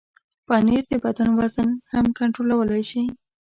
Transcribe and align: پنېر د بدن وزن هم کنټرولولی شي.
پنېر 0.47 0.83
د 0.91 0.93
بدن 1.05 1.29
وزن 1.39 1.69
هم 1.93 2.05
کنټرولولی 2.19 2.83
شي. 2.89 3.03